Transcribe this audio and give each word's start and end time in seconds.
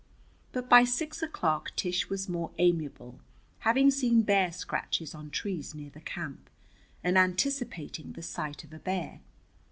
But 0.51 0.67
by 0.67 0.83
six 0.83 1.21
o'clock 1.21 1.75
Tish 1.75 2.09
was 2.09 2.27
more 2.27 2.49
amiable, 2.57 3.19
having 3.59 3.91
seen 3.91 4.23
bear 4.23 4.51
scratches 4.51 5.13
on 5.13 5.29
trees 5.29 5.75
near 5.75 5.91
the 5.91 6.01
camp, 6.01 6.49
and 7.03 7.19
anticipating 7.19 8.13
the 8.13 8.23
sight 8.23 8.63
of 8.63 8.73
a 8.73 8.79
bear. 8.79 9.21